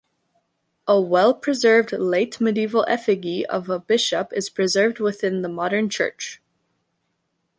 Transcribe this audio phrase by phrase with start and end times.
[0.87, 6.41] A well-preserved late medieval effigy of a bishop is preserved within the modern church.